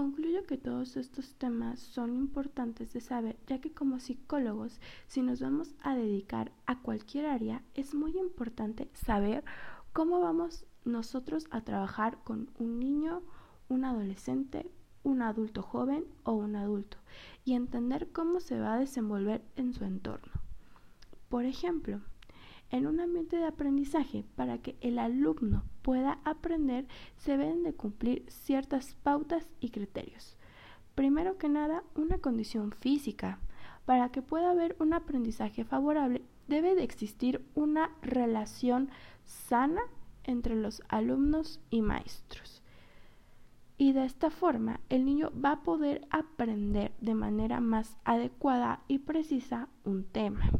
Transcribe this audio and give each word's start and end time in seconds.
Concluyo 0.00 0.46
que 0.46 0.56
todos 0.56 0.96
estos 0.96 1.34
temas 1.34 1.78
son 1.78 2.14
importantes 2.14 2.94
de 2.94 3.02
saber, 3.02 3.36
ya 3.46 3.60
que 3.60 3.74
como 3.74 4.00
psicólogos, 4.00 4.80
si 5.06 5.20
nos 5.20 5.42
vamos 5.42 5.74
a 5.82 5.94
dedicar 5.94 6.52
a 6.64 6.80
cualquier 6.80 7.26
área, 7.26 7.62
es 7.74 7.94
muy 7.94 8.16
importante 8.16 8.88
saber 8.94 9.44
cómo 9.92 10.18
vamos 10.18 10.64
nosotros 10.86 11.48
a 11.50 11.60
trabajar 11.60 12.16
con 12.24 12.48
un 12.58 12.78
niño, 12.78 13.20
un 13.68 13.84
adolescente, 13.84 14.70
un 15.02 15.20
adulto 15.20 15.60
joven 15.60 16.06
o 16.22 16.32
un 16.32 16.56
adulto 16.56 16.96
y 17.44 17.52
entender 17.52 18.08
cómo 18.10 18.40
se 18.40 18.58
va 18.58 18.72
a 18.72 18.78
desenvolver 18.78 19.44
en 19.56 19.74
su 19.74 19.84
entorno. 19.84 20.32
Por 21.28 21.44
ejemplo, 21.44 22.00
en 22.70 22.86
un 22.86 23.00
ambiente 23.00 23.36
de 23.36 23.46
aprendizaje, 23.46 24.24
para 24.36 24.58
que 24.58 24.76
el 24.80 24.98
alumno 24.98 25.64
pueda 25.82 26.20
aprender, 26.24 26.86
se 27.16 27.36
deben 27.36 27.62
de 27.62 27.74
cumplir 27.74 28.24
ciertas 28.28 28.94
pautas 29.02 29.52
y 29.60 29.70
criterios. 29.70 30.36
Primero 30.94 31.38
que 31.38 31.48
nada, 31.48 31.82
una 31.94 32.18
condición 32.18 32.72
física. 32.72 33.38
Para 33.86 34.10
que 34.10 34.22
pueda 34.22 34.50
haber 34.50 34.76
un 34.78 34.92
aprendizaje 34.92 35.64
favorable, 35.64 36.22
debe 36.46 36.74
de 36.74 36.84
existir 36.84 37.44
una 37.54 37.90
relación 38.02 38.90
sana 39.24 39.82
entre 40.24 40.54
los 40.54 40.82
alumnos 40.88 41.60
y 41.70 41.82
maestros. 41.82 42.62
Y 43.78 43.92
de 43.92 44.04
esta 44.04 44.30
forma, 44.30 44.80
el 44.90 45.06
niño 45.06 45.32
va 45.42 45.52
a 45.52 45.62
poder 45.62 46.06
aprender 46.10 46.92
de 47.00 47.14
manera 47.14 47.60
más 47.60 47.96
adecuada 48.04 48.82
y 48.88 48.98
precisa 48.98 49.68
un 49.84 50.04
tema. 50.04 50.50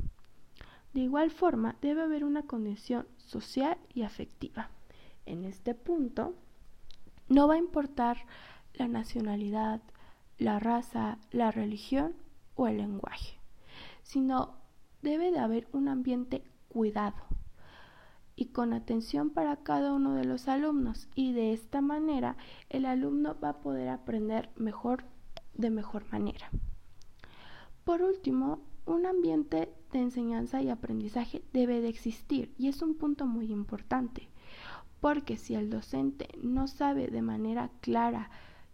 De 0.93 1.01
igual 1.01 1.31
forma, 1.31 1.77
debe 1.81 2.03
haber 2.03 2.25
una 2.25 2.43
condición 2.43 3.07
social 3.17 3.79
y 3.95 4.03
afectiva. 4.03 4.71
En 5.27 5.45
este 5.45 5.75
punto, 5.75 6.35
no 7.29 7.47
va 7.47 7.55
a 7.55 7.59
importar 7.59 8.19
la 8.75 8.89
nacionalidad, 8.89 9.81
la 10.39 10.59
raza, 10.59 11.19
la 11.31 11.51
religión 11.51 12.15
o 12.57 12.67
el 12.67 12.79
lenguaje, 12.79 13.39
sino 14.03 14.57
debe 15.03 15.31
de 15.31 15.39
haber 15.39 15.69
un 15.73 15.89
ambiente 15.89 16.43
cuidado 16.69 17.23
y 18.37 18.47
con 18.47 18.73
atención 18.73 19.31
para 19.31 19.57
cada 19.57 19.93
uno 19.93 20.15
de 20.15 20.25
los 20.25 20.49
alumnos 20.49 21.09
y 21.15 21.33
de 21.33 21.53
esta 21.53 21.81
manera 21.81 22.37
el 22.71 22.87
alumno 22.87 23.37
va 23.39 23.51
a 23.51 23.61
poder 23.61 23.89
aprender 23.89 24.49
mejor 24.57 25.05
de 25.55 25.71
mejor 25.71 26.11
manera. 26.11 26.51
Por 27.85 28.03
último, 28.03 28.61
un 28.87 29.05
ambiente 29.05 29.73
de 29.93 30.01
enseñanza 30.01 30.63
y 30.63 30.71
aprendizaje 30.71 31.43
debe 31.53 31.81
de 31.81 31.89
existir 31.89 32.53
y 32.59 32.69
es 32.69 32.83
un 32.83 32.95
punto 32.95 33.27
muy 33.27 33.53
importante, 33.53 34.29
porque 35.01 35.37
si 35.37 35.55
el 35.55 35.71
docente 35.71 36.29
no 36.43 36.67
sabe 36.69 37.09
de 37.09 37.23
manera 37.23 37.71
clara 37.81 38.31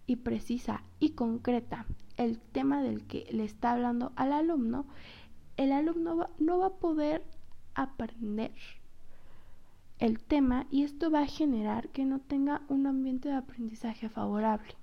y 0.06 0.16
precisa 0.16 0.82
y 1.00 1.10
concreta 1.10 1.86
el 2.16 2.38
tema 2.38 2.82
del 2.82 3.06
que 3.06 3.26
le 3.30 3.44
está 3.44 3.72
hablando 3.72 4.12
al 4.16 4.32
alumno, 4.32 4.86
el 5.56 5.72
alumno 5.72 6.28
no 6.38 6.58
va 6.58 6.66
a 6.66 6.76
poder 6.76 7.24
aprender 7.74 8.52
el 9.98 10.18
tema 10.22 10.66
y 10.70 10.82
esto 10.82 11.10
va 11.10 11.20
a 11.20 11.26
generar 11.26 11.88
que 11.88 12.04
no 12.04 12.20
tenga 12.20 12.62
un 12.68 12.86
ambiente 12.86 13.28
de 13.28 13.36
aprendizaje 13.36 14.08
favorable. 14.08 14.74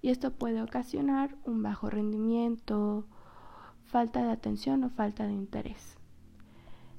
Y 0.00 0.10
esto 0.10 0.32
puede 0.32 0.62
ocasionar 0.62 1.36
un 1.44 1.62
bajo 1.62 1.88
rendimiento, 1.90 3.06
falta 3.92 4.24
de 4.24 4.32
atención 4.32 4.82
o 4.84 4.88
falta 4.88 5.26
de 5.26 5.34
interés. 5.34 5.98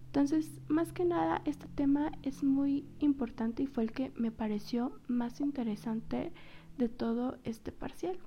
Entonces, 0.05 0.61
más 0.67 0.93
que 0.93 1.05
nada, 1.05 1.41
este 1.43 1.67
tema 1.67 2.11
es 2.21 2.43
muy 2.43 2.85
importante 2.99 3.63
y 3.63 3.65
fue 3.65 3.83
el 3.83 3.91
que 3.91 4.11
me 4.15 4.29
pareció 4.29 4.93
más 5.07 5.41
interesante 5.41 6.31
de 6.77 6.89
todo 6.89 7.39
este 7.43 7.71
parcial. 7.71 8.19